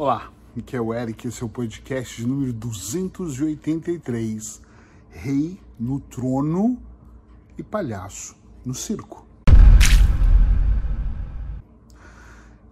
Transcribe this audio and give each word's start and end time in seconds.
Olá, 0.00 0.32
aqui 0.56 0.76
é 0.76 0.80
o 0.80 0.94
Eric, 0.94 1.26
esse 1.26 1.42
é 1.42 1.44
o 1.44 1.48
podcast 1.48 2.24
número 2.24 2.52
283, 2.52 4.62
Rei 5.10 5.60
no 5.76 5.98
Trono 5.98 6.80
e 7.58 7.64
Palhaço 7.64 8.36
no 8.64 8.74
Circo. 8.74 9.26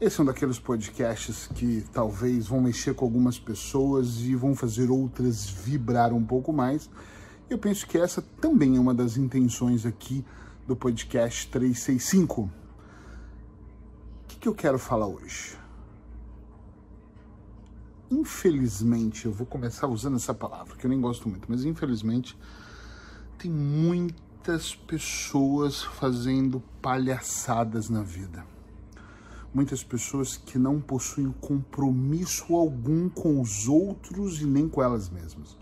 Esse 0.01 0.21
é 0.21 0.23
um 0.23 0.25
daqueles 0.25 0.61
podcasts 0.61 1.49
que 1.49 1.85
talvez 1.93 2.47
vão 2.47 2.61
mexer 2.61 2.95
com 2.95 3.05
algumas 3.05 3.41
pessoas 3.41 4.21
e 4.21 4.37
vão 4.37 4.55
fazer 4.55 4.89
outras 4.89 5.51
vibrar 5.51 6.13
um 6.13 6.25
pouco 6.25 6.53
mais. 6.53 6.89
Eu 7.51 7.59
penso 7.59 7.89
que 7.89 7.99
essa 7.99 8.23
também 8.23 8.77
é 8.77 8.81
uma 8.81 8.95
das 8.95 9.17
intenções 9.17 9.85
aqui 9.85 10.25
do 10.65 10.77
podcast 10.77 11.49
365. 11.49 12.43
O 12.43 12.51
que, 14.29 14.37
que 14.37 14.47
eu 14.47 14.55
quero 14.55 14.79
falar 14.79 15.09
hoje? 15.09 15.66
Infelizmente, 18.11 19.27
eu 19.27 19.33
vou 19.33 19.47
começar 19.47 19.87
usando 19.87 20.17
essa 20.17 20.35
palavra, 20.35 20.77
que 20.77 20.87
eu 20.87 20.91
nem 20.91 21.01
gosto 21.01 21.29
muito, 21.29 21.47
mas 21.49 21.65
infelizmente 21.65 22.37
tem 23.39 23.51
muitas 23.51 24.75
pessoas 24.75 25.83
fazendo 25.83 26.63
palhaçadas 26.81 27.89
na 27.89 28.03
vida. 28.03 28.45
Muitas 29.53 29.83
pessoas 29.83 30.37
que 30.37 30.59
não 30.59 30.81
possuem 30.81 31.35
compromisso 31.41 32.55
algum 32.55 33.09
com 33.09 33.41
os 33.41 33.69
outros 33.69 34.41
e 34.41 34.47
nem 34.47 34.69
com 34.69 34.83
elas 34.83 35.09
mesmas. 35.09 35.57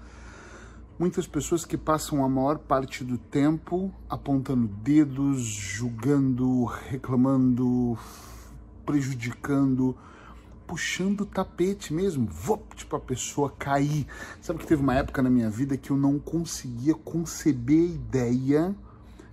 Muitas 0.99 1.27
pessoas 1.27 1.65
que 1.65 1.77
passam 1.77 2.25
a 2.25 2.29
maior 2.29 2.59
parte 2.59 3.03
do 3.03 3.19
tempo 3.19 3.93
apontando 4.09 4.69
dedos, 4.69 5.41
julgando, 5.43 6.65
reclamando, 6.65 7.99
prejudicando, 8.87 9.97
puxando 10.67 11.23
o 11.23 11.27
tapete 11.27 11.93
mesmo, 11.93 12.27
vop, 12.27 12.75
tipo 12.75 12.97
a 12.97 13.01
pessoa 13.01 13.51
cair. 13.51 14.07
Sabe 14.41 14.59
que 14.59 14.67
teve 14.67 14.83
uma 14.83 14.95
época 14.95 15.23
na 15.23 15.31
minha 15.31 15.51
vida 15.51 15.77
que 15.77 15.91
eu 15.91 15.97
não 15.97 16.19
conseguia 16.19 16.95
conceber 16.95 17.91
a 17.91 17.95
ideia 17.95 18.77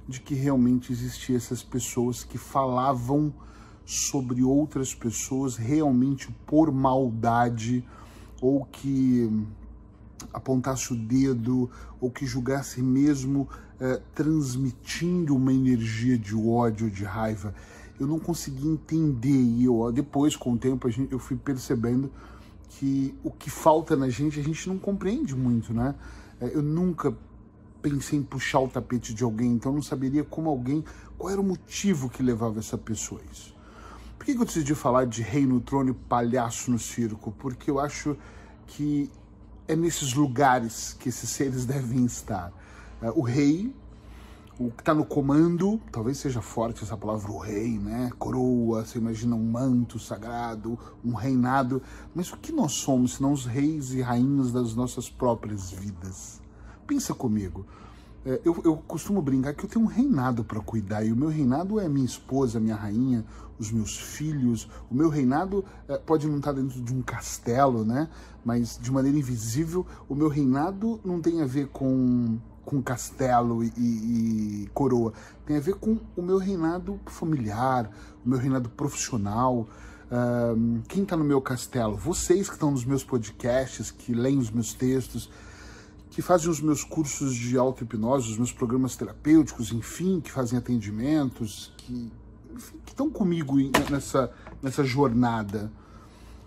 de 0.07 0.19
que 0.19 0.35
realmente 0.35 0.91
existiam 0.91 1.37
essas 1.37 1.63
pessoas 1.63 2.23
que 2.23 2.37
falavam 2.37 3.33
sobre 3.85 4.43
outras 4.43 4.93
pessoas 4.93 5.55
realmente 5.55 6.31
por 6.45 6.71
maldade 6.71 7.85
ou 8.41 8.65
que 8.65 9.29
apontasse 10.33 10.93
o 10.93 10.95
dedo 10.95 11.69
ou 11.99 12.11
que 12.11 12.25
julgasse 12.25 12.81
mesmo 12.81 13.47
eh, 13.79 14.01
transmitindo 14.13 15.35
uma 15.35 15.53
energia 15.53 16.17
de 16.17 16.35
ódio, 16.35 16.89
de 16.89 17.03
raiva 17.03 17.53
eu 18.01 18.07
não 18.07 18.17
consegui 18.17 18.67
entender. 18.67 19.29
E 19.29 19.65
eu, 19.65 19.91
depois, 19.91 20.35
com 20.35 20.53
o 20.53 20.57
tempo, 20.57 20.89
gente, 20.89 21.13
eu 21.13 21.19
fui 21.19 21.37
percebendo 21.37 22.11
que 22.67 23.13
o 23.23 23.29
que 23.29 23.49
falta 23.49 23.95
na 23.95 24.09
gente, 24.09 24.39
a 24.39 24.43
gente 24.43 24.67
não 24.67 24.79
compreende 24.79 25.35
muito, 25.35 25.71
né? 25.71 25.93
É, 26.39 26.49
eu 26.55 26.63
nunca 26.63 27.15
pensei 27.79 28.17
em 28.17 28.23
puxar 28.23 28.59
o 28.59 28.67
tapete 28.67 29.13
de 29.13 29.23
alguém, 29.23 29.53
então 29.53 29.71
eu 29.71 29.75
não 29.75 29.83
saberia 29.83 30.23
como 30.23 30.49
alguém, 30.49 30.83
qual 31.15 31.31
era 31.31 31.39
o 31.39 31.43
motivo 31.43 32.09
que 32.09 32.23
levava 32.23 32.57
essa 32.57 32.77
pessoa 32.77 33.21
a 33.21 33.31
isso. 33.31 33.55
Por 34.17 34.25
que 34.25 34.31
eu 34.31 34.45
decidi 34.45 34.73
falar 34.73 35.05
de 35.05 35.21
rei 35.21 35.45
no 35.45 35.59
trono 35.59 35.91
e 35.91 35.93
palhaço 35.93 36.71
no 36.71 36.79
circo? 36.79 37.31
Porque 37.31 37.69
eu 37.69 37.79
acho 37.79 38.17
que 38.65 39.11
é 39.67 39.75
nesses 39.75 40.13
lugares 40.13 40.95
que 40.99 41.09
esses 41.09 41.29
seres 41.29 41.65
devem 41.65 42.05
estar. 42.05 42.51
É, 42.99 43.11
o 43.11 43.21
rei 43.21 43.71
o 44.59 44.69
que 44.69 44.81
está 44.81 44.93
no 44.93 45.05
comando, 45.05 45.79
talvez 45.91 46.17
seja 46.17 46.41
forte 46.41 46.83
essa 46.83 46.95
palavra, 46.95 47.31
o 47.31 47.37
rei, 47.37 47.79
né? 47.79 48.11
Coroa, 48.19 48.85
você 48.85 48.97
imagina 48.99 49.35
um 49.35 49.43
manto 49.43 49.97
sagrado, 49.97 50.77
um 51.03 51.13
reinado. 51.13 51.81
Mas 52.13 52.31
o 52.31 52.37
que 52.37 52.51
nós 52.51 52.73
somos, 52.73 53.15
senão 53.15 53.31
os 53.31 53.45
reis 53.45 53.91
e 53.93 54.01
rainhas 54.01 54.51
das 54.51 54.75
nossas 54.75 55.09
próprias 55.09 55.71
vidas? 55.71 56.41
Pensa 56.85 57.13
comigo. 57.13 57.65
É, 58.23 58.39
eu, 58.45 58.61
eu 58.63 58.77
costumo 58.77 59.19
brincar 59.19 59.55
que 59.55 59.65
eu 59.65 59.69
tenho 59.69 59.85
um 59.85 59.87
reinado 59.87 60.43
para 60.43 60.59
cuidar, 60.59 61.03
e 61.03 61.11
o 61.11 61.15
meu 61.15 61.29
reinado 61.29 61.79
é 61.79 61.89
minha 61.89 62.05
esposa, 62.05 62.59
minha 62.59 62.75
rainha, 62.75 63.25
os 63.57 63.71
meus 63.71 63.97
filhos. 63.97 64.69
O 64.91 64.93
meu 64.93 65.09
reinado 65.09 65.65
é, 65.87 65.97
pode 65.97 66.27
não 66.27 66.37
estar 66.37 66.53
tá 66.53 66.59
dentro 66.61 66.79
de 66.81 66.93
um 66.93 67.01
castelo, 67.01 67.83
né? 67.83 68.09
Mas 68.45 68.77
de 68.79 68.91
maneira 68.91 69.17
invisível, 69.17 69.85
o 70.07 70.13
meu 70.13 70.27
reinado 70.27 70.99
não 71.03 71.19
tem 71.19 71.41
a 71.41 71.45
ver 71.47 71.67
com 71.69 72.37
com 72.65 72.81
castelo 72.81 73.63
e, 73.63 73.71
e, 73.77 74.69
coroa. 74.73 75.13
Tem 75.45 75.57
a 75.57 75.59
ver 75.59 75.75
com 75.75 75.97
o 76.15 76.21
meu 76.21 76.37
reinado 76.37 76.99
familiar, 77.05 77.89
o 78.25 78.29
meu 78.29 78.39
reinado 78.39 78.69
profissional. 78.69 79.67
Um, 80.11 80.81
quem 80.87 81.03
está 81.03 81.15
no 81.15 81.23
meu 81.23 81.41
castelo? 81.41 81.95
Vocês 81.95 82.47
que 82.47 82.55
estão 82.55 82.71
nos 82.71 82.85
meus 82.85 83.03
podcasts, 83.03 83.91
que 83.91 84.13
leem 84.13 84.37
os 84.37 84.51
meus 84.51 84.73
textos, 84.73 85.29
que 86.09 86.21
fazem 86.21 86.49
os 86.49 86.59
meus 86.59 86.83
cursos 86.83 87.33
de 87.33 87.57
auto-hipnose, 87.57 88.29
os 88.29 88.37
meus 88.37 88.51
programas 88.51 88.95
terapêuticos, 88.95 89.71
enfim, 89.71 90.19
que 90.19 90.29
fazem 90.29 90.59
atendimentos, 90.59 91.73
que, 91.77 92.11
que 92.85 92.91
estão 92.91 93.09
comigo 93.09 93.55
nessa, 93.89 94.31
nessa 94.61 94.83
jornada. 94.83 95.71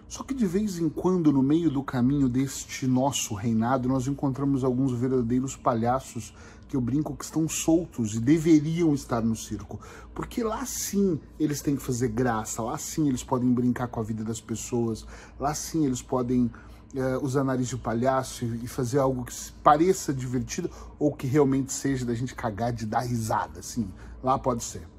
Só 0.08 0.22
que 0.22 0.34
de 0.34 0.46
vez 0.46 0.78
em 0.78 0.88
quando, 0.88 1.32
no 1.32 1.42
meio 1.42 1.70
do 1.70 1.82
caminho 1.82 2.28
deste 2.28 2.86
nosso 2.86 3.34
reinado, 3.34 3.88
nós 3.88 4.06
encontramos 4.06 4.62
alguns 4.62 4.92
verdadeiros 4.92 5.56
palhaços 5.56 6.34
que 6.68 6.76
eu 6.76 6.80
brinco 6.80 7.16
que 7.16 7.24
estão 7.24 7.48
soltos 7.48 8.14
e 8.14 8.20
deveriam 8.20 8.94
estar 8.94 9.22
no 9.22 9.36
circo. 9.36 9.80
Porque 10.14 10.42
lá 10.42 10.64
sim 10.66 11.20
eles 11.38 11.60
têm 11.60 11.76
que 11.76 11.82
fazer 11.82 12.08
graça, 12.08 12.62
lá 12.62 12.76
sim 12.78 13.08
eles 13.08 13.22
podem 13.22 13.52
brincar 13.52 13.88
com 13.88 14.00
a 14.00 14.02
vida 14.02 14.24
das 14.24 14.40
pessoas, 14.40 15.06
lá 15.38 15.54
sim 15.54 15.84
eles 15.84 16.02
podem 16.02 16.50
uh, 16.94 17.22
usar 17.24 17.44
nariz 17.44 17.68
de 17.68 17.76
palhaço 17.76 18.44
e, 18.44 18.64
e 18.64 18.68
fazer 18.68 18.98
algo 18.98 19.24
que 19.24 19.34
pareça 19.62 20.12
divertido 20.12 20.70
ou 20.98 21.12
que 21.12 21.26
realmente 21.26 21.72
seja 21.72 22.04
da 22.04 22.14
gente 22.14 22.34
cagar 22.34 22.72
de 22.72 22.86
dar 22.86 23.00
risada, 23.00 23.60
assim. 23.60 23.88
Lá 24.22 24.38
pode 24.38 24.64
ser. 24.64 24.93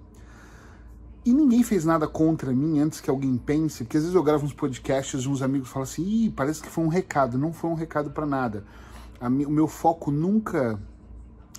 E 1.25 1.34
ninguém 1.34 1.63
fez 1.63 1.84
nada 1.84 2.08
contra 2.08 2.53
mim 2.53 2.78
antes 2.78 3.02
que 3.02 3.09
alguém 3.09 3.36
pense, 3.36 3.84
porque 3.84 3.97
às 3.97 4.03
vezes 4.03 4.16
eu 4.16 4.22
gravo 4.22 4.46
uns 4.46 4.53
podcasts 4.53 5.24
e 5.24 5.28
uns 5.28 5.41
amigos 5.41 5.69
falam 5.69 5.81
assim, 5.81 6.03
Ih, 6.03 6.30
parece 6.30 6.62
que 6.62 6.69
foi 6.69 6.84
um 6.84 6.88
recado. 6.88 7.36
Não 7.36 7.52
foi 7.52 7.72
um 7.72 7.74
recado 7.74 8.12
para 8.12 8.28
nada. 8.28 8.63
o 9.19 9.50
meu 9.50 9.68
foco 9.68 10.12
nunca, 10.12 10.80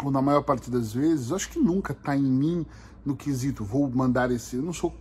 ou 0.05 0.11
na 0.13 0.23
maior 0.23 0.43
parte 0.43 0.71
das 0.71 0.93
vezes, 0.93 1.33
acho 1.33 1.51
que 1.51 1.59
nunca 1.59 1.93
tá 1.93 2.17
em 2.17 2.23
mim 2.23 2.65
no 3.05 3.17
quesito, 3.17 3.65
vou 3.65 3.91
mandar 3.91 4.31
esse. 4.31 4.55
Eu 4.55 4.63
não 4.63 4.73
sou 4.73 4.95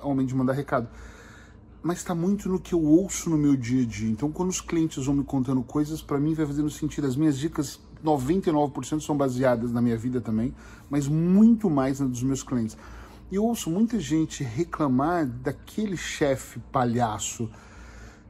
homem 0.00 0.24
de 0.24 0.34
mandar 0.34 0.52
recado. 0.52 0.88
Mas 1.82 1.98
está 1.98 2.14
muito 2.14 2.48
no 2.48 2.60
que 2.60 2.72
eu 2.72 2.82
ouço 2.82 3.28
no 3.28 3.36
meu 3.36 3.56
dia 3.56 3.82
a 3.82 3.86
dia. 3.86 4.10
Então, 4.10 4.30
quando 4.30 4.50
os 4.50 4.60
clientes 4.60 5.04
vão 5.04 5.16
me 5.16 5.24
contando 5.24 5.60
coisas, 5.64 6.00
para 6.00 6.20
mim 6.20 6.34
vai 6.34 6.46
fazendo 6.46 6.70
sentido. 6.70 7.08
As 7.08 7.16
minhas 7.16 7.36
dicas, 7.36 7.80
99% 8.04 9.00
são 9.00 9.16
baseadas 9.16 9.72
na 9.72 9.82
minha 9.82 9.96
vida 9.96 10.20
também, 10.20 10.54
mas 10.88 11.08
muito 11.08 11.68
mais 11.68 11.98
na 11.98 12.06
dos 12.06 12.22
meus 12.22 12.44
clientes. 12.44 12.76
Eu 13.32 13.42
ouço 13.44 13.70
muita 13.70 13.98
gente 13.98 14.44
reclamar 14.44 15.26
daquele 15.26 15.96
chefe 15.96 16.60
palhaço, 16.70 17.50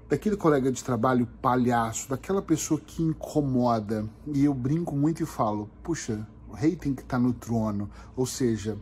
daquele 0.09 0.37
colega 0.37 0.71
de 0.71 0.85
trabalho 0.85 1.27
palhaço, 1.43 2.09
daquela 2.09 2.41
pessoa 2.41 2.81
que 2.81 3.03
incomoda. 3.03 4.09
E 4.29 4.45
eu 4.45 4.55
brinco 4.55 4.95
muito 4.95 5.21
e 5.21 5.27
falo: 5.27 5.69
puxa, 5.83 6.25
o 6.49 6.53
rei 6.53 6.77
tem 6.77 6.95
que 6.95 7.03
estar 7.03 7.19
tá 7.19 7.23
no 7.23 7.33
trono. 7.33 7.91
Ou 8.17 8.25
seja, 8.25 8.79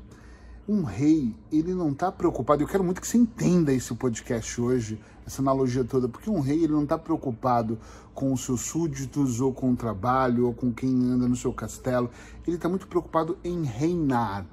um 0.69 0.83
rei, 0.83 1.35
ele 1.51 1.73
não 1.73 1.91
está 1.91 2.13
preocupado. 2.13 2.63
Eu 2.63 2.69
quero 2.69 2.85
muito 2.85 3.01
que 3.01 3.09
você 3.09 3.17
entenda 3.17 3.73
esse 3.73 3.95
podcast 3.95 4.61
hoje, 4.61 5.01
essa 5.27 5.41
analogia 5.41 5.83
toda, 5.83 6.11
porque 6.11 6.29
um 6.29 6.41
rei 6.41 6.63
ele 6.63 6.75
não 6.75 6.85
está 6.85 6.99
preocupado 6.99 7.79
com 8.13 8.35
os 8.35 8.45
seus 8.45 8.61
súditos, 8.61 9.41
ou 9.41 9.53
com 9.55 9.73
o 9.73 9.77
trabalho, 9.77 10.47
ou 10.47 10.53
com 10.53 10.71
quem 10.71 10.91
anda 10.91 11.27
no 11.27 11.37
seu 11.37 11.55
castelo. 11.55 12.11
Ele 12.47 12.57
está 12.57 12.69
muito 12.69 12.87
preocupado 12.87 13.39
em 13.43 13.65
reinar. 13.65 14.47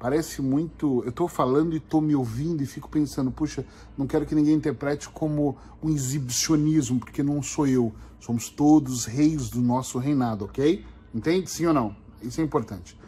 Parece 0.00 0.40
muito. 0.40 1.02
Eu 1.04 1.10
estou 1.10 1.28
falando 1.28 1.74
e 1.74 1.76
estou 1.76 2.00
me 2.00 2.16
ouvindo 2.16 2.62
e 2.62 2.66
fico 2.66 2.88
pensando, 2.88 3.30
puxa, 3.30 3.66
não 3.98 4.06
quero 4.06 4.24
que 4.24 4.34
ninguém 4.34 4.54
interprete 4.54 5.10
como 5.10 5.58
um 5.82 5.90
exibicionismo, 5.90 6.98
porque 6.98 7.22
não 7.22 7.42
sou 7.42 7.66
eu. 7.66 7.92
Somos 8.18 8.48
todos 8.48 9.04
reis 9.04 9.50
do 9.50 9.60
nosso 9.60 9.98
reinado, 9.98 10.46
ok? 10.46 10.86
Entende? 11.14 11.50
Sim 11.50 11.66
ou 11.66 11.74
não? 11.74 11.94
Isso 12.22 12.40
é 12.40 12.44
importante. 12.44 12.98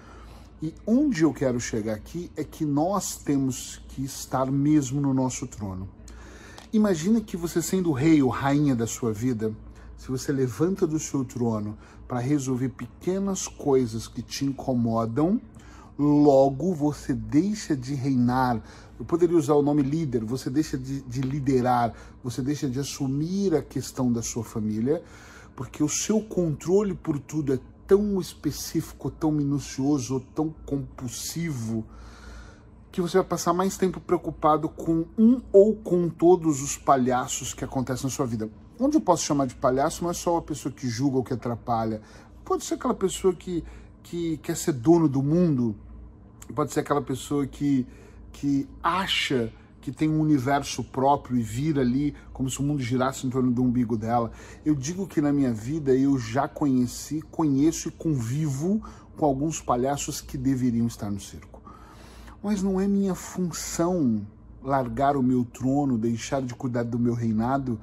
E 0.62 0.75
onde 0.87 1.22
eu 1.22 1.32
quero 1.32 1.58
chegar 1.58 1.94
aqui 1.94 2.31
é 2.37 2.44
que 2.44 2.64
nós 2.64 3.16
temos 3.16 3.81
que 3.88 4.05
estar 4.05 4.50
mesmo 4.50 5.00
no 5.00 5.14
nosso 5.14 5.46
trono. 5.46 5.88
Imagina 6.75 7.22
que 7.22 7.38
você 7.38 7.62
sendo 7.62 7.90
rei 7.90 8.22
ou 8.22 8.28
rainha 8.28 8.76
da 8.76 8.87
sua 8.87 9.14
vida, 9.14 9.55
se 9.96 10.08
você 10.08 10.31
levanta 10.31 10.87
do 10.87 10.99
seu 10.99 11.25
trono 11.25 11.76
para 12.06 12.19
resolver 12.19 12.69
pequenas 12.69 13.49
coisas 13.49 14.06
que 14.06 14.20
te 14.20 14.44
incomodam, 14.44 15.40
logo 15.98 16.74
você 16.74 17.12
deixa 17.14 17.76
de 17.76 17.94
reinar. 17.94 18.62
Eu 18.98 19.04
poderia 19.04 19.36
usar 19.36 19.54
o 19.54 19.62
nome 19.62 19.82
líder, 19.82 20.24
você 20.24 20.48
deixa 20.48 20.78
de, 20.78 21.02
de, 21.02 21.20
liderar, 21.20 21.92
você 22.22 22.40
deixa 22.40 22.68
de 22.68 22.78
assumir 22.78 23.54
a 23.54 23.62
questão 23.62 24.12
da 24.12 24.22
sua 24.22 24.44
família, 24.44 25.02
porque 25.56 25.82
o 25.82 25.88
seu 25.88 26.20
controle 26.20 26.94
por 26.94 27.18
tudo 27.18 27.54
é 27.54 27.58
tão 27.86 28.20
específico, 28.20 29.10
tão 29.10 29.30
minucioso, 29.30 30.20
tão 30.34 30.54
compulsivo, 30.64 31.84
que 32.90 33.00
você 33.00 33.18
vai 33.18 33.26
passar 33.26 33.52
mais 33.52 33.76
tempo 33.76 34.00
preocupado 34.00 34.68
com 34.68 35.06
um 35.18 35.40
ou 35.50 35.74
com 35.76 36.08
todos 36.08 36.62
os 36.62 36.76
palhaços 36.76 37.54
que 37.54 37.64
acontecem 37.64 38.04
na 38.04 38.10
sua 38.10 38.26
vida. 38.26 38.50
Onde 38.78 38.96
eu 38.96 39.00
posso 39.00 39.24
chamar 39.24 39.46
de 39.46 39.54
palhaço 39.54 40.02
não 40.02 40.10
é 40.10 40.14
só 40.14 40.36
a 40.36 40.42
pessoa 40.42 40.72
que 40.72 40.88
julga 40.88 41.16
ou 41.16 41.24
que 41.24 41.32
atrapalha. 41.32 42.02
Pode 42.44 42.64
ser 42.64 42.74
aquela 42.74 42.94
pessoa 42.94 43.34
que, 43.34 43.64
que 44.02 44.37
quer 44.38 44.56
ser 44.56 44.72
dono 44.72 45.08
do 45.08 45.22
mundo, 45.22 45.75
pode 46.54 46.72
ser 46.72 46.81
aquela 46.81 47.02
pessoa 47.02 47.46
que, 47.46 47.87
que 48.32 48.69
acha 48.82 49.52
que 49.81 49.90
tem 49.90 50.08
um 50.08 50.20
universo 50.20 50.84
próprio 50.84 51.37
e 51.37 51.43
vira 51.43 51.81
ali 51.81 52.14
como 52.32 52.49
se 52.49 52.60
o 52.60 52.62
mundo 52.62 52.81
girasse 52.81 53.26
em 53.26 53.31
torno 53.31 53.50
do 53.50 53.62
umbigo 53.62 53.96
dela. 53.96 54.31
Eu 54.64 54.75
digo 54.75 55.08
que 55.08 55.20
na 55.20 55.32
minha 55.32 55.52
vida 55.52 55.93
eu 55.93 56.16
já 56.19 56.46
conheci, 56.46 57.20
conheço 57.31 57.88
e 57.88 57.90
convivo 57.90 58.81
com 59.16 59.26
alguns 59.26 59.60
palhaços 59.60 60.20
que 60.20 60.38
deveriam 60.38 60.87
estar 60.87 61.10
no 61.10 61.20
circo. 61.20 61.60
Mas 62.43 62.62
não 62.62 62.81
é 62.81 62.87
minha 62.87 63.14
função 63.14 64.25
largar 64.62 65.16
o 65.16 65.22
meu 65.22 65.44
trono, 65.44 65.99
deixar 65.99 66.40
de 66.43 66.54
cuidar 66.54 66.84
do 66.84 66.99
meu 66.99 67.14
reinado, 67.14 67.78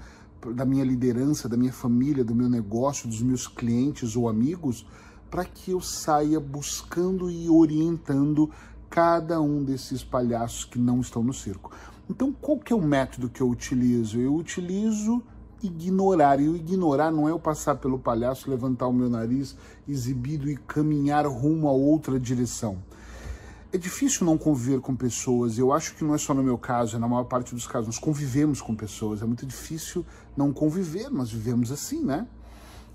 da 0.56 0.66
minha 0.66 0.86
liderança, 0.86 1.50
da 1.50 1.58
minha 1.58 1.74
família, 1.74 2.24
do 2.24 2.34
meu 2.34 2.50
negócio, 2.50 3.10
dos 3.10 3.22
meus 3.22 3.46
clientes 3.46 4.16
ou 4.16 4.30
amigos, 4.30 4.86
para 5.30 5.46
que 5.46 5.72
eu 5.72 5.82
saia 5.82 6.40
buscando 6.40 7.30
e 7.30 7.50
orientando 7.50 8.50
cada 8.90 9.40
um 9.40 9.64
desses 9.64 10.04
palhaços 10.04 10.66
que 10.66 10.80
não 10.80 11.00
estão 11.00 11.24
no 11.24 11.34
circo. 11.34 11.72
Então, 12.10 12.34
qual 12.34 12.58
que 12.58 12.74
é 12.74 12.76
o 12.76 12.82
método 12.82 13.30
que 13.30 13.42
eu 13.42 13.50
utilizo? 13.50 14.20
Eu 14.20 14.34
utilizo 14.34 15.22
ignorar. 15.62 16.40
E 16.40 16.50
o 16.50 16.56
ignorar 16.56 17.12
não 17.12 17.28
é 17.28 17.32
eu 17.32 17.40
passar 17.40 17.76
pelo 17.76 18.00
palhaço, 18.00 18.50
levantar 18.50 18.88
o 18.88 18.94
meu 18.94 19.10
nariz, 19.10 19.56
exibido 19.88 20.50
e 20.50 20.58
caminhar 20.58 21.28
rumo 21.28 21.68
a 21.68 21.72
outra 21.72 22.20
direção. 22.20 22.78
É 23.72 23.78
difícil 23.78 24.26
não 24.26 24.36
conviver 24.36 24.80
com 24.80 24.96
pessoas. 24.96 25.60
Eu 25.60 25.72
acho 25.72 25.96
que 25.96 26.04
não 26.04 26.16
é 26.16 26.18
só 26.18 26.34
no 26.34 26.42
meu 26.42 26.58
caso, 26.58 26.96
é 26.96 27.00
na 27.00 27.08
maior 27.08 27.26
parte 27.26 27.54
dos 27.54 27.68
casos. 27.68 27.86
Nós 27.86 28.00
convivemos 28.00 28.60
com 28.60 28.76
pessoas. 28.76 29.22
É 29.22 29.26
muito 29.26 29.46
difícil 29.46 30.04
não 30.36 30.52
conviver, 30.52 31.12
nós 31.12 31.32
vivemos 31.32 31.72
assim, 31.72 32.04
né? 32.04 32.26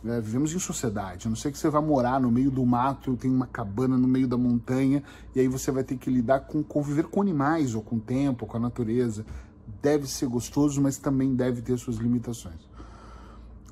É, 0.07 0.21
vivemos 0.21 0.53
em 0.53 0.59
sociedade. 0.59 1.27
A 1.27 1.31
não 1.31 1.37
sei 1.37 1.51
que 1.51 1.57
você 1.57 1.71
vá 1.71 1.81
morar 1.81 2.21
no 2.21 2.31
meio 2.31 2.51
do 2.51 2.65
mato, 2.67 3.17
tem 3.17 3.31
uma 3.31 3.47
cabana 3.47 3.97
no 3.97 4.07
meio 4.07 4.29
da 4.29 4.37
montanha, 4.37 5.03
e 5.35 5.41
aí 5.41 5.49
você 5.49 5.71
vai 5.71 5.83
ter 5.83 5.97
que 5.97 6.11
lidar 6.11 6.41
com 6.41 6.63
conviver 6.63 7.05
com 7.05 7.23
animais, 7.23 7.75
ou 7.75 7.83
com 7.83 7.97
o 7.97 8.01
tempo, 8.01 8.45
ou 8.45 8.51
com 8.51 8.59
a 8.59 8.61
natureza. 8.61 9.25
Deve 9.81 10.07
ser 10.07 10.27
gostoso, 10.27 10.81
mas 10.83 10.99
também 10.99 11.35
deve 11.35 11.63
ter 11.63 11.79
suas 11.79 11.97
limitações. 11.97 12.69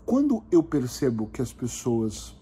Quando 0.06 0.42
eu 0.50 0.62
percebo 0.62 1.28
que 1.30 1.42
as 1.42 1.52
pessoas 1.52 2.34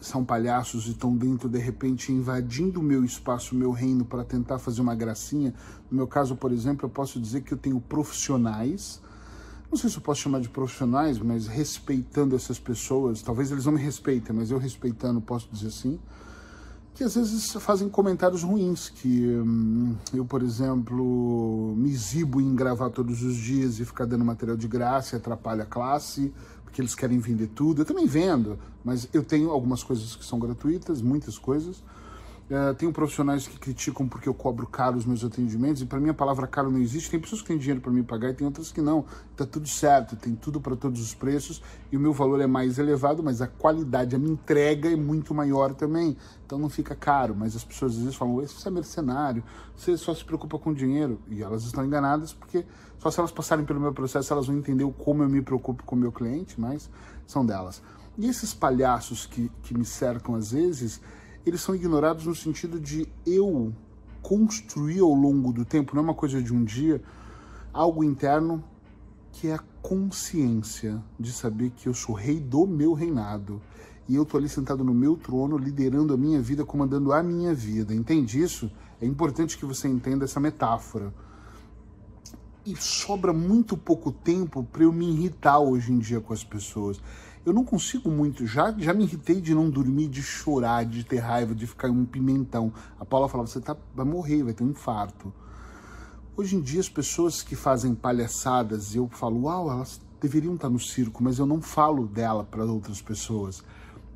são 0.00 0.24
palhaços 0.24 0.86
e 0.86 0.90
estão 0.90 1.16
dentro, 1.16 1.48
de 1.48 1.58
repente, 1.58 2.12
invadindo 2.12 2.80
o 2.80 2.82
meu 2.82 3.04
espaço, 3.04 3.54
o 3.54 3.58
meu 3.58 3.70
reino, 3.70 4.04
para 4.04 4.24
tentar 4.24 4.58
fazer 4.58 4.80
uma 4.80 4.96
gracinha, 4.96 5.54
no 5.88 5.96
meu 5.96 6.08
caso, 6.08 6.34
por 6.34 6.50
exemplo, 6.50 6.86
eu 6.86 6.90
posso 6.90 7.20
dizer 7.20 7.42
que 7.42 7.52
eu 7.52 7.58
tenho 7.58 7.80
profissionais 7.80 9.00
não 9.72 9.78
sei 9.78 9.88
se 9.88 9.96
eu 9.96 10.02
posso 10.02 10.20
chamar 10.20 10.40
de 10.40 10.50
profissionais, 10.50 11.18
mas 11.18 11.46
respeitando 11.46 12.36
essas 12.36 12.58
pessoas, 12.58 13.22
talvez 13.22 13.50
eles 13.50 13.64
não 13.64 13.72
me 13.72 13.80
respeitem, 13.80 14.36
mas 14.36 14.50
eu 14.50 14.58
respeitando, 14.58 15.18
posso 15.18 15.48
dizer 15.50 15.68
assim, 15.68 15.98
que 16.92 17.02
às 17.02 17.14
vezes 17.14 17.52
fazem 17.52 17.88
comentários 17.88 18.42
ruins, 18.42 18.90
que 18.90 19.26
hum, 19.28 19.96
eu, 20.12 20.26
por 20.26 20.42
exemplo, 20.42 21.74
me 21.74 21.90
exibo 21.90 22.38
em 22.38 22.54
gravar 22.54 22.90
todos 22.90 23.22
os 23.22 23.34
dias 23.34 23.80
e 23.80 23.86
ficar 23.86 24.04
dando 24.04 24.22
material 24.26 24.58
de 24.58 24.68
graça 24.68 25.16
atrapalha 25.16 25.62
a 25.62 25.66
classe, 25.66 26.34
porque 26.62 26.82
eles 26.82 26.94
querem 26.94 27.18
vender 27.18 27.46
tudo. 27.46 27.80
Eu 27.80 27.86
também 27.86 28.06
vendo, 28.06 28.58
mas 28.84 29.08
eu 29.10 29.24
tenho 29.24 29.50
algumas 29.50 29.82
coisas 29.82 30.14
que 30.14 30.24
são 30.24 30.38
gratuitas, 30.38 31.00
muitas 31.00 31.38
coisas, 31.38 31.82
Uh, 32.52 32.74
tenho 32.74 32.92
profissionais 32.92 33.48
que 33.48 33.58
criticam 33.58 34.06
porque 34.06 34.28
eu 34.28 34.34
cobro 34.34 34.66
caro 34.66 34.98
os 34.98 35.06
meus 35.06 35.24
atendimentos, 35.24 35.80
e 35.80 35.86
para 35.86 35.98
mim 35.98 36.10
a 36.10 36.14
palavra 36.14 36.46
caro 36.46 36.70
não 36.70 36.78
existe. 36.78 37.10
Tem 37.10 37.18
pessoas 37.18 37.40
que 37.40 37.48
têm 37.48 37.56
dinheiro 37.56 37.80
para 37.80 37.90
me 37.90 38.02
pagar 38.02 38.28
e 38.28 38.34
tem 38.34 38.46
outras 38.46 38.70
que 38.70 38.82
não. 38.82 39.06
Está 39.30 39.46
tudo 39.46 39.66
certo, 39.66 40.16
tem 40.16 40.34
tudo 40.34 40.60
para 40.60 40.76
todos 40.76 41.00
os 41.00 41.14
preços 41.14 41.62
e 41.90 41.96
o 41.96 42.00
meu 42.00 42.12
valor 42.12 42.42
é 42.42 42.46
mais 42.46 42.78
elevado, 42.78 43.22
mas 43.22 43.40
a 43.40 43.46
qualidade, 43.46 44.14
a 44.14 44.18
minha 44.18 44.34
entrega 44.34 44.92
é 44.92 44.96
muito 44.96 45.32
maior 45.32 45.72
também. 45.72 46.14
Então 46.44 46.58
não 46.58 46.68
fica 46.68 46.94
caro. 46.94 47.34
Mas 47.34 47.56
as 47.56 47.64
pessoas 47.64 47.92
às 47.92 47.98
vezes 48.00 48.16
falam: 48.16 48.34
você 48.34 48.68
é 48.68 48.70
mercenário, 48.70 49.42
você 49.74 49.96
só 49.96 50.14
se 50.14 50.22
preocupa 50.22 50.58
com 50.58 50.74
dinheiro. 50.74 51.18
E 51.30 51.42
elas 51.42 51.64
estão 51.64 51.82
enganadas 51.82 52.34
porque 52.34 52.66
só 52.98 53.10
se 53.10 53.18
elas 53.18 53.32
passarem 53.32 53.64
pelo 53.64 53.80
meu 53.80 53.94
processo 53.94 54.30
elas 54.30 54.46
vão 54.46 54.58
entender 54.58 54.84
como 54.98 55.22
eu 55.22 55.28
me 55.28 55.40
preocupo 55.40 55.84
com 55.84 55.96
o 55.96 55.98
meu 55.98 56.12
cliente, 56.12 56.60
mas 56.60 56.90
são 57.26 57.46
delas. 57.46 57.80
E 58.18 58.28
esses 58.28 58.52
palhaços 58.52 59.24
que, 59.24 59.50
que 59.62 59.72
me 59.72 59.86
cercam 59.86 60.34
às 60.34 60.52
vezes 60.52 61.00
eles 61.44 61.60
são 61.60 61.74
ignorados 61.74 62.26
no 62.26 62.34
sentido 62.34 62.78
de 62.80 63.08
eu 63.26 63.72
construir 64.22 65.00
ao 65.00 65.12
longo 65.12 65.52
do 65.52 65.64
tempo, 65.64 65.94
não 65.94 66.02
é 66.02 66.04
uma 66.04 66.14
coisa 66.14 66.40
de 66.42 66.52
um 66.52 66.64
dia, 66.64 67.02
algo 67.72 68.04
interno 68.04 68.62
que 69.32 69.48
é 69.48 69.54
a 69.54 69.64
consciência 69.80 71.02
de 71.18 71.32
saber 71.32 71.70
que 71.70 71.88
eu 71.88 71.94
sou 71.94 72.14
rei 72.14 72.38
do 72.38 72.66
meu 72.66 72.92
reinado 72.92 73.60
e 74.08 74.14
eu 74.14 74.24
tô 74.24 74.36
ali 74.36 74.48
sentado 74.48 74.84
no 74.84 74.92
meu 74.92 75.16
trono, 75.16 75.56
liderando 75.56 76.12
a 76.12 76.16
minha 76.16 76.40
vida, 76.40 76.64
comandando 76.64 77.12
a 77.12 77.22
minha 77.22 77.54
vida. 77.54 77.94
Entende 77.94 78.40
isso? 78.40 78.70
É 79.00 79.06
importante 79.06 79.56
que 79.56 79.64
você 79.64 79.88
entenda 79.88 80.24
essa 80.24 80.38
metáfora. 80.38 81.12
E 82.64 82.76
sobra 82.76 83.32
muito 83.32 83.76
pouco 83.76 84.12
tempo 84.12 84.62
para 84.62 84.84
eu 84.84 84.92
me 84.92 85.10
irritar 85.10 85.58
hoje 85.58 85.92
em 85.92 85.98
dia 85.98 86.20
com 86.20 86.32
as 86.32 86.44
pessoas 86.44 87.00
eu 87.44 87.52
não 87.52 87.64
consigo 87.64 88.10
muito. 88.10 88.46
Já, 88.46 88.72
já 88.78 88.94
me 88.94 89.04
irritei 89.04 89.40
de 89.40 89.54
não 89.54 89.68
dormir, 89.68 90.08
de 90.08 90.22
chorar, 90.22 90.84
de 90.84 91.04
ter 91.04 91.18
raiva, 91.18 91.54
de 91.54 91.66
ficar 91.66 91.90
um 91.90 92.04
pimentão. 92.04 92.72
A 92.98 93.04
Paula 93.04 93.28
falava: 93.28 93.48
você 93.48 93.60
tá, 93.60 93.76
vai 93.94 94.06
morrer, 94.06 94.42
vai 94.44 94.52
ter 94.52 94.62
um 94.62 94.70
infarto. 94.70 95.32
Hoje 96.36 96.56
em 96.56 96.60
dia, 96.60 96.80
as 96.80 96.88
pessoas 96.88 97.42
que 97.42 97.54
fazem 97.54 97.94
palhaçadas, 97.94 98.94
eu 98.94 99.06
falo, 99.08 99.42
uau, 99.42 99.70
elas 99.70 100.00
deveriam 100.18 100.54
estar 100.54 100.70
no 100.70 100.78
circo, 100.78 101.22
mas 101.22 101.38
eu 101.38 101.44
não 101.44 101.60
falo 101.60 102.06
dela 102.06 102.42
para 102.42 102.64
outras 102.64 103.02
pessoas. 103.02 103.62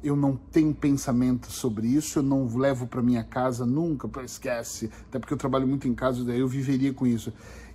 Eu 0.03 0.17
não 0.17 0.35
tenho 0.37 0.73
pensamento 0.73 1.51
sobre 1.51 1.89
isso, 1.89 2.21
eu 2.21 2.23
não 2.23 2.47
levo 2.57 2.87
para 2.87 3.03
minha 3.03 3.25
casa 3.25 3.67
nunca, 3.67 4.09
esquece. 4.23 4.91
Até 5.09 5.19
porque 5.19 5.35
eu 5.35 5.39
trabalho 5.39 5.67
muito 5.67 5.87
em 5.89 5.95
casa, 5.95 6.25
daí 6.25 6.39
eu 6.39 6.49
viveria 6.49 6.95
com 6.95 7.07
isso. 7.07 7.33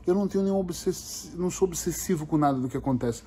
Eu 0.08 0.16
não 0.16 0.28
tenho 0.28 0.44
nenhum 0.44 0.58
obsessivo, 0.58 1.38
não 1.38 1.52
sou 1.52 1.68
obsessivo 1.68 2.26
com 2.26 2.38
nada 2.38 2.58
do 2.58 2.68
que 2.68 2.78
acontece 2.78 3.22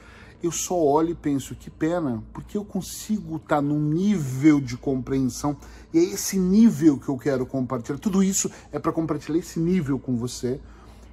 eu 0.46 0.52
só 0.52 0.79
olho 0.79 1.11
e 1.11 1.14
penso 1.14 1.55
que 1.55 1.70
pena, 1.70 2.23
porque 2.32 2.56
eu 2.56 2.64
consigo 2.64 3.37
estar 3.37 3.56
tá 3.56 3.62
num 3.62 3.81
nível 3.81 4.61
de 4.61 4.76
compreensão 4.76 5.56
e 5.93 5.99
é 5.99 6.02
esse 6.02 6.38
nível 6.38 6.99
que 6.99 7.08
eu 7.08 7.17
quero 7.17 7.46
compartilhar. 7.46 7.99
Tudo 7.99 8.23
isso 8.23 8.50
é 8.70 8.79
para 8.79 8.93
compartilhar 8.93 9.38
esse 9.38 9.58
nível 9.58 9.99
com 9.99 10.17
você, 10.17 10.61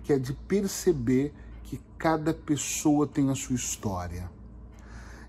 que 0.03 0.11
é 0.11 0.19
de 0.19 0.33
perceber 0.33 1.33
que 1.63 1.79
cada 1.97 2.33
pessoa 2.33 3.07
tem 3.07 3.29
a 3.29 3.35
sua 3.35 3.55
história. 3.55 4.29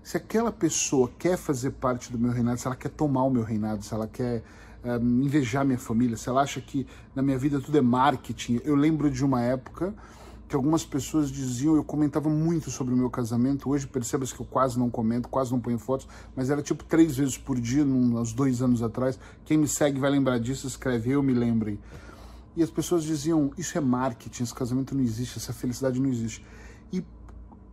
Se 0.03 0.17
aquela 0.17 0.51
pessoa 0.51 1.09
quer 1.17 1.37
fazer 1.37 1.71
parte 1.71 2.11
do 2.11 2.19
meu 2.19 2.31
reinado, 2.31 2.59
se 2.59 2.67
ela 2.67 2.75
quer 2.75 2.89
tomar 2.89 3.23
o 3.23 3.29
meu 3.29 3.43
reinado, 3.43 3.83
se 3.83 3.93
ela 3.93 4.07
quer 4.07 4.43
um, 4.83 4.89
eh, 4.89 5.25
invejar 5.25 5.63
minha 5.63 5.79
família, 5.79 6.17
se 6.17 6.27
ela 6.27 6.41
acha 6.41 6.59
que 6.59 6.85
na 7.15 7.21
minha 7.21 7.37
vida 7.37 7.61
tudo 7.61 7.77
é 7.77 7.81
marketing. 7.81 8.59
Eu 8.65 8.75
lembro 8.75 9.09
de 9.09 9.23
uma 9.23 9.41
época 9.41 9.93
que 10.53 10.55
algumas 10.55 10.85
pessoas 10.85 11.31
diziam, 11.31 11.75
eu 11.75 11.83
comentava 11.83 12.29
muito 12.29 12.69
sobre 12.69 12.93
o 12.93 12.97
meu 12.97 13.09
casamento, 13.09 13.71
hoje 13.71 13.87
percebas 13.87 14.31
que 14.31 14.39
eu 14.39 14.45
quase 14.45 14.77
não 14.77 14.87
comento, 14.87 15.27
quase 15.27 15.51
não 15.51 15.59
ponho 15.59 15.79
fotos, 15.79 16.07
mas 16.35 16.51
era 16.51 16.61
tipo 16.61 16.83
três 16.83 17.17
vezes 17.17 17.39
por 17.39 17.59
dia, 17.59 17.83
uns 17.83 18.33
dois 18.33 18.61
anos 18.61 18.83
atrás. 18.83 19.17
Quem 19.45 19.57
me 19.57 19.67
segue 19.67 19.99
vai 19.99 20.11
lembrar 20.11 20.37
disso, 20.37 20.67
escreve 20.67 21.09
eu 21.09 21.23
me 21.23 21.33
lembrei. 21.33 21.79
E 22.55 22.61
as 22.61 22.69
pessoas 22.69 23.03
diziam, 23.03 23.49
isso 23.57 23.75
é 23.79 23.81
marketing, 23.81 24.43
esse 24.43 24.53
casamento 24.53 24.93
não 24.93 25.01
existe, 25.01 25.39
essa 25.39 25.51
felicidade 25.51 25.99
não 25.99 26.07
existe. 26.07 26.45
E 26.91 27.03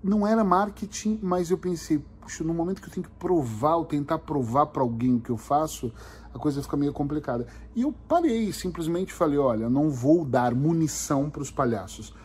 não 0.03 0.27
era 0.27 0.43
marketing, 0.43 1.19
mas 1.23 1.51
eu 1.51 1.59
pensei, 1.59 2.03
puxa, 2.23 2.43
no 2.43 2.55
momento 2.55 2.81
que 2.81 2.89
eu 2.89 2.93
tenho 2.95 3.05
que 3.05 3.13
provar 3.13 3.77
ou 3.77 3.85
tentar 3.85 4.21
provar 4.21 4.65
para 4.69 4.81
alguém 4.81 5.17
o 5.17 5.21
que 5.21 5.29
eu 5.29 5.37
faço, 5.37 5.93
a 6.33 6.39
coisa 6.39 6.63
fica 6.63 6.79
meio 6.79 6.95
complicada. 6.95 7.47
E 7.77 7.83
eu 7.83 7.93
parei, 8.09 8.51
simplesmente 8.55 9.13
falei, 9.13 9.37
olha, 9.37 9.69
não 9.69 9.91
vou 9.91 10.25
dar 10.25 10.55
munição 10.55 11.29
para 11.29 11.43
os 11.43 11.51
palhaços 11.51 12.19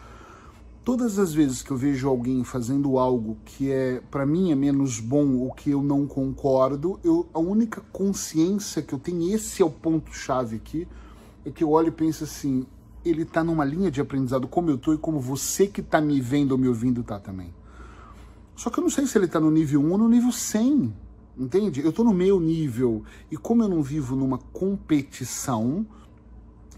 todas 0.85 1.17
as 1.17 1.33
vezes 1.33 1.63
que 1.63 1.71
eu 1.71 1.77
vejo 1.77 2.07
alguém 2.07 2.43
fazendo 2.43 2.99
algo 2.99 3.35
que 3.43 3.71
é 3.71 3.99
para 4.11 4.23
mim 4.23 4.51
é 4.51 4.55
menos 4.55 4.99
bom 4.99 5.37
ou 5.37 5.51
que 5.51 5.71
eu 5.71 5.81
não 5.81 6.05
concordo, 6.05 6.99
eu, 7.03 7.27
a 7.33 7.39
única 7.39 7.81
consciência 7.91 8.83
que 8.83 8.93
eu 8.93 8.99
tenho, 8.99 9.33
esse 9.33 9.63
é 9.63 9.65
o 9.65 9.69
ponto 9.69 10.13
chave 10.13 10.57
aqui, 10.57 10.87
é 11.43 11.49
que 11.49 11.63
eu 11.63 11.71
olho 11.71 11.87
e 11.87 11.91
penso 11.91 12.23
assim, 12.23 12.67
ele 13.03 13.23
está 13.23 13.43
numa 13.43 13.65
linha 13.65 13.89
de 13.89 13.99
aprendizado 13.99 14.47
como 14.47 14.69
eu 14.69 14.77
tô 14.77 14.93
e 14.93 14.97
como 14.97 15.19
você 15.19 15.65
que 15.65 15.81
está 15.81 15.99
me 15.99 16.21
vendo 16.21 16.51
ou 16.51 16.57
me 16.57 16.67
ouvindo 16.67 17.03
tá 17.03 17.19
também. 17.19 17.51
Só 18.55 18.69
que 18.69 18.79
eu 18.79 18.83
não 18.83 18.89
sei 18.89 19.07
se 19.07 19.17
ele 19.17 19.25
está 19.25 19.39
no 19.39 19.49
nível 19.49 19.81
1 19.81 19.91
ou 19.91 19.97
no 19.97 20.07
nível 20.07 20.31
100, 20.31 20.93
entende? 21.35 21.81
Eu 21.81 21.89
estou 21.89 22.05
no 22.05 22.13
meu 22.13 22.39
nível 22.39 23.03
e 23.31 23.35
como 23.35 23.63
eu 23.63 23.67
não 23.67 23.81
vivo 23.81 24.15
numa 24.15 24.37
competição, 24.37 25.83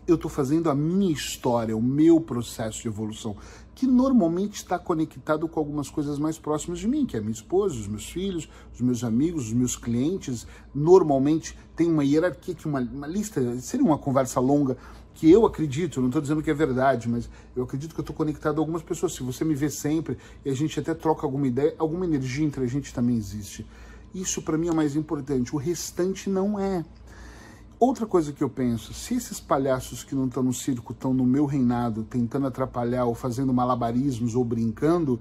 eu 0.08 0.16
estou 0.16 0.32
fazendo 0.32 0.70
a 0.70 0.76
minha 0.76 1.12
história, 1.12 1.76
o 1.76 1.82
meu 1.82 2.22
processo 2.22 2.82
de 2.82 2.88
evolução 2.88 3.36
que 3.78 3.86
normalmente 3.86 4.56
está 4.56 4.80
conectado 4.80 5.48
com 5.48 5.60
algumas 5.60 5.88
coisas 5.88 6.18
mais 6.18 6.40
próximas 6.40 6.80
de 6.80 6.88
mim, 6.88 7.06
que 7.06 7.16
é 7.16 7.20
minha 7.20 7.32
esposa, 7.32 7.76
os 7.76 7.88
meus 7.88 8.10
filhos, 8.10 8.50
os 8.74 8.82
meus 8.82 9.04
amigos, 9.04 9.50
os 9.50 9.54
meus 9.54 9.76
clientes. 9.76 10.48
Normalmente 10.74 11.56
tem 11.76 11.88
uma 11.88 12.04
hierarquia, 12.04 12.56
uma, 12.66 12.80
uma 12.80 13.06
lista, 13.06 13.40
seria 13.60 13.86
uma 13.86 14.00
conversa 14.00 14.40
longa, 14.40 14.76
que 15.14 15.30
eu 15.30 15.46
acredito, 15.46 16.00
não 16.02 16.08
estou 16.08 16.24
dizendo 16.24 16.42
que 16.42 16.50
é 16.50 16.56
verdade, 16.56 17.08
mas 17.08 17.30
eu 17.56 17.66
acredito 17.66 17.94
que 17.94 18.00
eu 18.00 18.02
estou 18.02 18.16
conectado 18.16 18.58
a 18.58 18.62
algumas 18.62 18.82
pessoas. 18.82 19.14
Se 19.14 19.22
você 19.22 19.46
me 19.46 19.54
vê 19.54 19.70
sempre 19.70 20.18
e 20.44 20.50
a 20.50 20.56
gente 20.56 20.80
até 20.80 20.96
troca 20.96 21.28
alguma 21.28 21.46
ideia, 21.46 21.76
alguma 21.78 22.04
energia 22.04 22.48
entre 22.48 22.64
a 22.64 22.68
gente 22.68 22.92
também 22.92 23.16
existe. 23.16 23.64
Isso 24.12 24.42
para 24.42 24.58
mim 24.58 24.70
é 24.70 24.72
o 24.72 24.76
mais 24.76 24.96
importante. 24.96 25.54
O 25.54 25.60
restante 25.60 26.32
não 26.32 26.60
é. 26.60 26.84
Outra 27.80 28.08
coisa 28.08 28.34
que 28.34 28.44
eu 28.44 28.50
penso, 28.50 28.92
se 28.92 29.14
esses 29.14 29.40
palhaços 29.40 30.04
que 30.04 30.16
não 30.16 30.26
estão 30.26 30.42
no 30.42 30.52
circo 30.52 30.94
estão 30.94 31.14
no 31.14 31.24
meu 31.24 31.46
reinado, 31.46 32.04
tentando 32.04 32.48
atrapalhar 32.48 33.06
ou 33.06 33.14
fazendo 33.14 33.54
malabarismos 33.54 34.34
ou 34.34 34.44
brincando, 34.44 35.20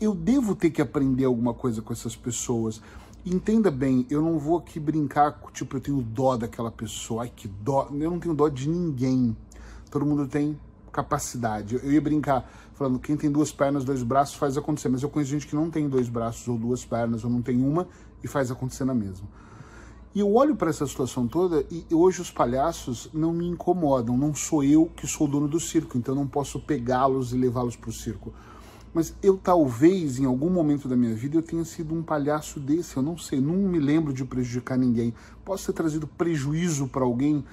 eu 0.00 0.12
devo 0.12 0.56
ter 0.56 0.70
que 0.70 0.82
aprender 0.82 1.24
alguma 1.24 1.54
coisa 1.54 1.80
com 1.80 1.92
essas 1.92 2.16
pessoas. 2.16 2.82
Entenda 3.24 3.70
bem, 3.70 4.04
eu 4.10 4.20
não 4.20 4.40
vou 4.40 4.58
aqui 4.58 4.80
brincar, 4.80 5.40
tipo, 5.52 5.76
eu 5.76 5.80
tenho 5.80 6.02
dó 6.02 6.36
daquela 6.36 6.72
pessoa, 6.72 7.22
ai 7.22 7.32
que 7.34 7.46
dó, 7.46 7.88
eu 7.92 8.10
não 8.10 8.18
tenho 8.18 8.34
dó 8.34 8.48
de 8.48 8.68
ninguém. 8.68 9.36
Todo 9.88 10.04
mundo 10.04 10.26
tem 10.26 10.58
capacidade. 10.90 11.76
Eu 11.76 11.92
ia 11.92 12.00
brincar 12.00 12.50
falando, 12.74 12.98
quem 12.98 13.16
tem 13.16 13.30
duas 13.30 13.52
pernas, 13.52 13.84
dois 13.84 14.02
braços, 14.02 14.34
faz 14.34 14.56
acontecer. 14.56 14.88
Mas 14.88 15.04
eu 15.04 15.08
conheço 15.08 15.30
gente 15.30 15.46
que 15.46 15.54
não 15.54 15.70
tem 15.70 15.88
dois 15.88 16.08
braços 16.08 16.48
ou 16.48 16.58
duas 16.58 16.84
pernas, 16.84 17.22
ou 17.24 17.30
não 17.30 17.40
tem 17.40 17.64
uma 17.64 17.86
e 18.24 18.26
faz 18.26 18.50
acontecer 18.50 18.84
na 18.84 18.94
mesma. 18.94 19.28
E 20.14 20.20
eu 20.20 20.34
olho 20.34 20.54
para 20.54 20.68
essa 20.68 20.86
situação 20.86 21.26
toda 21.26 21.64
e 21.70 21.86
hoje 21.90 22.20
os 22.20 22.30
palhaços 22.30 23.08
não 23.14 23.32
me 23.32 23.46
incomodam. 23.46 24.14
Não 24.16 24.34
sou 24.34 24.62
eu 24.62 24.90
que 24.94 25.06
sou 25.06 25.26
o 25.26 25.30
dono 25.30 25.48
do 25.48 25.58
circo, 25.58 25.96
então 25.96 26.14
não 26.14 26.26
posso 26.26 26.60
pegá-los 26.60 27.32
e 27.32 27.38
levá-los 27.38 27.76
para 27.76 27.88
o 27.88 27.92
circo. 27.92 28.32
Mas 28.92 29.14
eu 29.22 29.38
talvez, 29.38 30.18
em 30.18 30.26
algum 30.26 30.50
momento 30.50 30.86
da 30.86 30.94
minha 30.94 31.14
vida, 31.14 31.38
eu 31.38 31.42
tenha 31.42 31.64
sido 31.64 31.94
um 31.94 32.02
palhaço 32.02 32.60
desse. 32.60 32.94
Eu 32.94 33.02
não 33.02 33.16
sei, 33.16 33.40
não 33.40 33.54
me 33.54 33.78
lembro 33.78 34.12
de 34.12 34.22
prejudicar 34.22 34.76
ninguém. 34.76 35.14
Posso 35.44 35.66
ter 35.66 35.72
trazido 35.72 36.06
prejuízo 36.06 36.88
para 36.88 37.02
alguém 37.02 37.36
uh, 37.36 37.44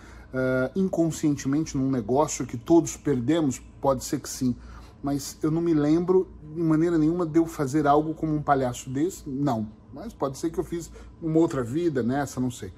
inconscientemente 0.76 1.78
num 1.78 1.90
negócio 1.90 2.46
que 2.46 2.58
todos 2.58 2.98
perdemos? 2.98 3.62
Pode 3.80 4.04
ser 4.04 4.20
que 4.20 4.28
sim. 4.28 4.54
Mas 5.02 5.38
eu 5.42 5.50
não 5.50 5.62
me 5.62 5.74
lembro 5.74 6.28
de 6.54 6.62
maneira 6.62 6.98
nenhuma 6.98 7.26
de 7.26 7.40
eu 7.40 7.46
fazer 7.46 7.88
algo 7.88 8.14
como 8.14 8.36
um 8.36 8.42
palhaço 8.42 8.90
desse. 8.90 9.30
Não, 9.30 9.70
mas 9.94 10.14
pode 10.14 10.38
ser 10.38 10.50
que 10.50 10.60
eu 10.60 10.64
fiz 10.64 10.92
uma 11.22 11.40
outra 11.40 11.64
vida 11.64 12.04
nessa, 12.04 12.40
não 12.40 12.52
sei. 12.52 12.74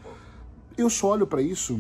Eu 0.78 0.90
só 0.90 1.10
olho 1.10 1.28
para 1.28 1.42
isso 1.42 1.80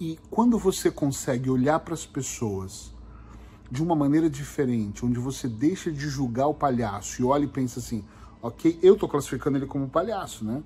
e 0.00 0.18
quando 0.30 0.58
você 0.58 0.90
consegue 0.90 1.48
olhar 1.48 1.80
para 1.80 1.94
as 1.94 2.04
pessoas 2.04 2.92
de 3.70 3.82
uma 3.82 3.94
maneira 3.96 4.28
diferente, 4.28 5.04
onde 5.04 5.18
você 5.18 5.48
deixa 5.48 5.90
de 5.90 6.08
julgar 6.08 6.46
o 6.46 6.54
palhaço 6.54 7.20
e 7.22 7.24
olha 7.24 7.44
e 7.44 7.48
pensa 7.48 7.80
assim, 7.80 8.04
ok, 8.42 8.78
eu 8.82 8.96
tô 8.96 9.08
classificando 9.08 9.56
ele 9.56 9.66
como 9.66 9.88
palhaço, 9.88 10.44
né? 10.44 10.62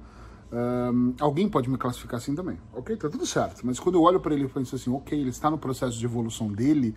Um, 0.50 1.14
alguém 1.20 1.48
pode 1.48 1.68
me 1.68 1.76
classificar 1.76 2.18
assim 2.18 2.34
também, 2.34 2.58
ok, 2.72 2.96
tá 2.96 3.08
tudo 3.08 3.26
certo. 3.26 3.64
Mas 3.64 3.78
quando 3.78 3.96
eu 3.96 4.02
olho 4.02 4.18
para 4.18 4.34
ele 4.34 4.44
e 4.44 4.48
penso 4.48 4.74
assim, 4.74 4.90
ok, 4.90 5.18
ele 5.18 5.30
está 5.30 5.50
no 5.50 5.58
processo 5.58 5.98
de 5.98 6.04
evolução 6.04 6.50
dele, 6.52 6.94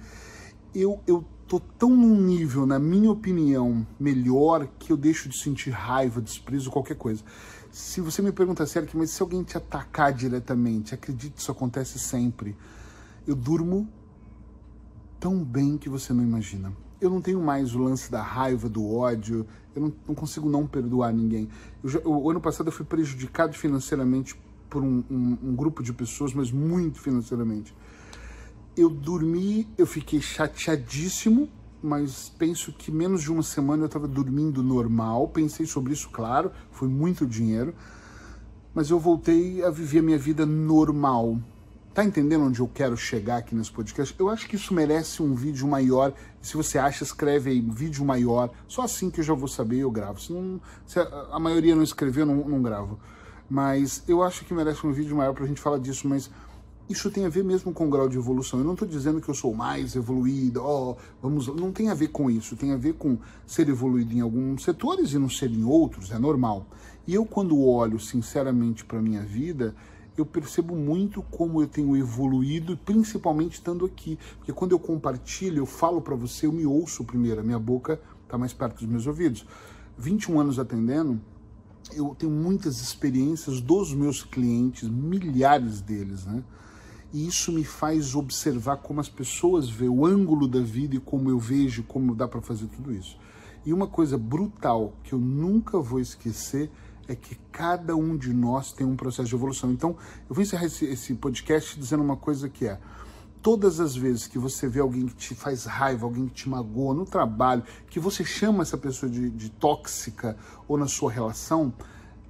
eu, 0.73 0.99
eu 1.05 1.23
tô 1.51 1.59
tão 1.59 1.89
num 1.89 2.15
nível, 2.15 2.65
na 2.65 2.79
minha 2.79 3.11
opinião, 3.11 3.85
melhor 3.99 4.69
que 4.79 4.89
eu 4.89 4.95
deixo 4.95 5.27
de 5.27 5.37
sentir 5.37 5.71
raiva, 5.71 6.21
desprezo, 6.21 6.71
qualquer 6.71 6.95
coisa. 6.95 7.21
Se 7.69 7.99
você 7.99 8.21
me 8.21 8.31
pergunta 8.31 8.65
sério, 8.65 8.87
mas 8.93 9.09
se 9.09 9.21
alguém 9.21 9.43
te 9.43 9.57
atacar 9.57 10.13
diretamente, 10.13 10.95
acredite, 10.95 11.41
isso 11.41 11.51
acontece 11.51 11.99
sempre. 11.99 12.55
Eu 13.27 13.35
durmo 13.35 13.85
tão 15.19 15.43
bem 15.43 15.77
que 15.77 15.89
você 15.89 16.13
não 16.13 16.23
imagina. 16.23 16.71
Eu 17.01 17.09
não 17.09 17.19
tenho 17.19 17.41
mais 17.41 17.75
o 17.75 17.79
lance 17.79 18.09
da 18.09 18.21
raiva, 18.21 18.69
do 18.69 18.89
ódio, 18.89 19.45
eu 19.75 19.81
não, 19.81 19.93
não 20.07 20.15
consigo 20.15 20.49
não 20.49 20.65
perdoar 20.65 21.11
ninguém. 21.11 21.49
Já, 21.83 21.99
o 22.05 22.31
ano 22.31 22.39
passado 22.39 22.67
eu 22.67 22.71
fui 22.71 22.85
prejudicado 22.85 23.57
financeiramente 23.57 24.39
por 24.69 24.81
um, 24.81 25.03
um, 25.11 25.37
um 25.43 25.53
grupo 25.53 25.83
de 25.83 25.91
pessoas, 25.91 26.33
mas 26.33 26.49
muito 26.49 27.01
financeiramente 27.01 27.75
eu 28.75 28.89
dormi, 28.89 29.67
eu 29.77 29.85
fiquei 29.85 30.21
chateadíssimo, 30.21 31.49
mas 31.81 32.31
penso 32.37 32.71
que 32.71 32.91
menos 32.91 33.21
de 33.21 33.31
uma 33.31 33.43
semana 33.43 33.83
eu 33.83 33.87
estava 33.87 34.07
dormindo 34.07 34.63
normal. 34.63 35.27
Pensei 35.29 35.65
sobre 35.65 35.93
isso, 35.93 36.09
claro, 36.09 36.51
foi 36.71 36.87
muito 36.87 37.25
dinheiro, 37.25 37.73
mas 38.73 38.89
eu 38.89 38.99
voltei 38.99 39.63
a 39.63 39.69
viver 39.69 39.99
a 39.99 40.03
minha 40.03 40.17
vida 40.17 40.45
normal. 40.45 41.37
Tá 41.93 42.05
entendendo 42.05 42.45
onde 42.45 42.61
eu 42.61 42.69
quero 42.69 42.95
chegar 42.95 43.37
aqui 43.37 43.53
nesse 43.53 43.69
podcast? 43.69 44.15
Eu 44.17 44.29
acho 44.29 44.47
que 44.47 44.55
isso 44.55 44.73
merece 44.73 45.21
um 45.21 45.35
vídeo 45.35 45.67
maior. 45.67 46.13
Se 46.41 46.55
você 46.55 46.77
acha, 46.77 47.03
escreve 47.03 47.49
aí, 47.49 47.59
vídeo 47.59 48.05
maior. 48.05 48.49
Só 48.65 48.83
assim 48.83 49.09
que 49.09 49.19
eu 49.19 49.23
já 49.25 49.33
vou 49.33 49.49
saber, 49.49 49.79
eu 49.79 49.91
gravo. 49.91 50.21
Se, 50.21 50.31
não, 50.31 50.61
se 50.85 50.97
a, 50.97 51.27
a, 51.33 51.37
maioria 51.39 51.75
não 51.75 51.83
escreveu, 51.83 52.25
não, 52.25 52.47
não 52.47 52.61
gravo. 52.61 52.97
Mas 53.49 54.05
eu 54.07 54.23
acho 54.23 54.45
que 54.45 54.53
merece 54.53 54.87
um 54.87 54.93
vídeo 54.93 55.17
maior 55.17 55.33
pra 55.33 55.45
gente 55.45 55.59
falar 55.59 55.79
disso, 55.79 56.07
mas 56.07 56.31
isso 56.91 57.09
tem 57.09 57.25
a 57.25 57.29
ver 57.29 57.43
mesmo 57.43 57.73
com 57.73 57.87
o 57.87 57.89
grau 57.89 58.07
de 58.07 58.17
evolução. 58.17 58.59
Eu 58.59 58.65
não 58.65 58.73
estou 58.73 58.87
dizendo 58.87 59.21
que 59.21 59.29
eu 59.29 59.33
sou 59.33 59.53
mais 59.53 59.95
evoluído, 59.95 60.61
oh, 60.63 60.97
vamos, 61.21 61.47
não 61.47 61.71
tem 61.71 61.89
a 61.89 61.93
ver 61.93 62.09
com 62.09 62.29
isso. 62.29 62.55
Tem 62.55 62.71
a 62.71 62.77
ver 62.77 62.93
com 62.93 63.17
ser 63.45 63.69
evoluído 63.69 64.13
em 64.13 64.21
alguns 64.21 64.63
setores 64.63 65.13
e 65.13 65.17
não 65.17 65.29
ser 65.29 65.51
em 65.51 65.63
outros, 65.63 66.11
é 66.11 66.19
normal. 66.19 66.67
E 67.07 67.13
eu, 67.13 67.25
quando 67.25 67.59
olho 67.59 67.99
sinceramente 67.99 68.85
para 68.85 68.99
a 68.99 69.01
minha 69.01 69.21
vida, 69.21 69.75
eu 70.17 70.25
percebo 70.25 70.75
muito 70.75 71.21
como 71.23 71.61
eu 71.61 71.67
tenho 71.67 71.95
evoluído, 71.95 72.77
principalmente 72.77 73.53
estando 73.53 73.85
aqui. 73.85 74.19
Porque 74.37 74.53
quando 74.53 74.73
eu 74.73 74.79
compartilho, 74.79 75.59
eu 75.59 75.65
falo 75.65 76.01
para 76.01 76.15
você, 76.15 76.45
eu 76.45 76.51
me 76.51 76.65
ouço 76.65 77.03
primeiro, 77.03 77.41
a 77.41 77.43
minha 77.43 77.59
boca 77.59 77.99
está 78.23 78.37
mais 78.37 78.53
perto 78.53 78.79
dos 78.79 78.87
meus 78.87 79.07
ouvidos. 79.07 79.45
21 79.97 80.39
anos 80.39 80.59
atendendo, 80.59 81.19
eu 81.93 82.15
tenho 82.17 82.31
muitas 82.31 82.81
experiências 82.81 83.59
dos 83.59 83.93
meus 83.93 84.23
clientes, 84.23 84.87
milhares 84.87 85.81
deles, 85.81 86.25
né? 86.25 86.43
E 87.13 87.27
isso 87.27 87.51
me 87.51 87.63
faz 87.63 88.15
observar 88.15 88.77
como 88.77 89.01
as 89.01 89.09
pessoas 89.09 89.69
veem 89.69 89.89
o 89.89 90.05
ângulo 90.05 90.47
da 90.47 90.61
vida 90.61 90.95
e 90.95 90.99
como 90.99 91.29
eu 91.29 91.37
vejo, 91.37 91.83
como 91.83 92.15
dá 92.15 92.27
para 92.27 92.41
fazer 92.41 92.67
tudo 92.67 92.93
isso. 92.93 93.17
E 93.65 93.73
uma 93.73 93.87
coisa 93.87 94.17
brutal 94.17 94.93
que 95.03 95.13
eu 95.13 95.19
nunca 95.19 95.79
vou 95.79 95.99
esquecer 95.99 96.71
é 97.07 97.15
que 97.15 97.35
cada 97.51 97.95
um 97.95 98.17
de 98.17 98.33
nós 98.33 98.71
tem 98.71 98.87
um 98.87 98.95
processo 98.95 99.29
de 99.29 99.35
evolução. 99.35 99.71
Então, 99.71 99.95
eu 100.29 100.33
vou 100.33 100.41
encerrar 100.41 100.65
esse, 100.65 100.85
esse 100.85 101.13
podcast 101.15 101.77
dizendo 101.77 102.01
uma 102.01 102.15
coisa 102.15 102.49
que 102.49 102.65
é: 102.65 102.79
todas 103.41 103.79
as 103.79 103.95
vezes 103.95 104.27
que 104.27 104.39
você 104.39 104.67
vê 104.67 104.79
alguém 104.79 105.07
que 105.07 105.15
te 105.15 105.35
faz 105.35 105.65
raiva, 105.65 106.05
alguém 106.05 106.27
que 106.27 106.33
te 106.33 106.49
magoa 106.49 106.93
no 106.93 107.05
trabalho, 107.05 107.63
que 107.89 107.99
você 107.99 108.23
chama 108.23 108.63
essa 108.63 108.77
pessoa 108.77 109.11
de, 109.11 109.29
de 109.29 109.49
tóxica 109.49 110.37
ou 110.67 110.77
na 110.77 110.87
sua 110.87 111.11
relação, 111.11 111.73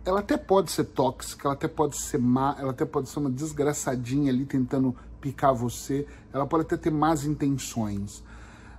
ela 0.03 0.20
até 0.20 0.36
pode 0.36 0.72
ser 0.72 0.86
tóxica, 0.86 1.48
ela 1.48 1.53
até 1.53 1.67
pode 1.67 1.98
ser 1.98 2.17
má, 2.17 2.55
ela 2.60 2.72
até 2.72 2.86
pode 2.86 3.10
ser 3.10 3.20
uma 3.20 3.29
desgraçadinha 3.29 4.31
ali 4.31 4.46
tentando 4.46 4.96
picar 5.20 5.53
você, 5.53 6.08
ela 6.34 6.48
pode 6.48 6.63
até 6.63 6.75
ter 6.75 6.91
más 6.91 7.24
intenções. 7.24 8.24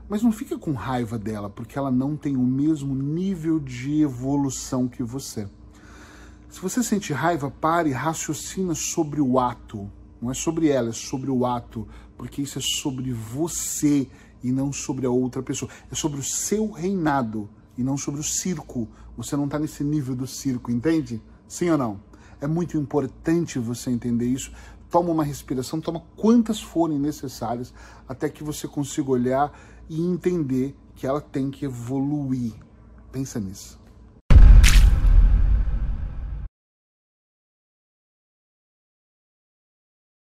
Mas 0.09 0.23
não 0.23 0.33
fica 0.33 0.59
com 0.59 0.73
raiva 0.73 1.17
dela, 1.17 1.49
porque 1.49 1.79
ela 1.79 1.91
não 1.91 2.17
tem 2.17 2.37
o 2.37 2.43
mesmo 2.43 2.95
nível 2.95 3.61
de 3.61 4.03
evolução 4.03 4.89
que 4.89 5.03
você. 5.03 5.49
Se 6.51 6.61
você 6.61 6.83
sente 6.83 7.13
raiva, 7.13 7.51
pare 7.51 7.91
e 7.91 7.95
raciocina 7.95 8.75
sobre 8.75 9.21
o 9.21 9.39
ato. 9.39 9.89
Não 10.21 10.31
é 10.31 10.35
sobre 10.35 10.69
ela, 10.69 10.91
é 10.91 10.93
sobre 10.93 11.31
o 11.31 11.47
ato, 11.47 11.89
porque 12.19 12.43
isso 12.43 12.59
é 12.59 12.63
sobre 12.63 13.13
você 13.13 14.09
e 14.43 14.53
não 14.53 14.73
sobre 14.73 15.07
a 15.07 15.11
outra 15.11 15.43
pessoa. 15.43 15.71
É 15.91 15.95
sobre 15.95 16.21
o 16.21 16.23
seu 16.23 16.71
reinado 16.71 17.49
e 17.77 17.83
não 17.83 17.97
sobre 17.97 18.21
o 18.21 18.25
circo. 18.25 18.89
Você 19.17 19.37
não 19.37 19.45
está 19.45 19.59
nesse 19.59 19.83
nível 19.85 20.15
do 20.15 20.27
circo, 20.27 20.71
entende? 20.71 21.23
Sim 21.49 21.71
ou 21.71 21.79
não? 21.79 22.01
É 22.41 22.47
muito 22.47 22.77
importante 22.77 23.59
você 23.59 23.91
entender 23.91 24.27
isso. 24.27 24.53
Toma 24.91 25.11
uma 25.11 25.25
respiração, 25.25 25.81
toma 25.81 26.03
quantas 26.17 26.61
forem 26.61 26.99
necessárias 26.99 27.73
até 28.09 28.29
que 28.29 28.45
você 28.45 28.69
consiga 28.69 29.11
olhar 29.11 29.53
e 29.89 30.01
entender 30.01 30.77
que 30.95 31.07
ela 31.07 31.21
tem 31.21 31.51
que 31.51 31.65
evoluir. 31.65 32.53
Pensa 33.11 33.41
nisso. 33.41 33.82